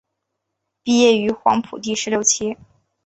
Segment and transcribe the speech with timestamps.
[0.81, 2.57] 毕业于黄埔第十六期。